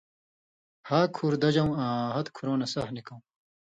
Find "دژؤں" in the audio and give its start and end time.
1.41-1.71